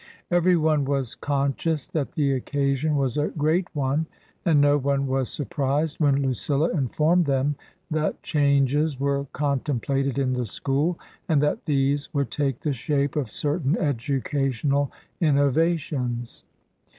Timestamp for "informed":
6.71-7.25